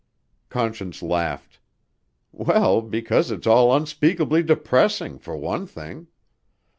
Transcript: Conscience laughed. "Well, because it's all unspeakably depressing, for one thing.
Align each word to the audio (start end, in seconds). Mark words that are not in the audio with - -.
Conscience 0.49 1.03
laughed. 1.03 1.59
"Well, 2.31 2.81
because 2.81 3.29
it's 3.29 3.45
all 3.45 3.71
unspeakably 3.71 4.41
depressing, 4.41 5.19
for 5.19 5.37
one 5.37 5.67
thing. 5.67 6.07